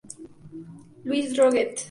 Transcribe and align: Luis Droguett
Luis 1.05 1.29
Droguett 1.33 1.77